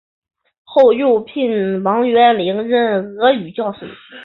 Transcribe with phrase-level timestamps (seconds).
[0.63, 3.81] 后又聘王元龄任俄语教师。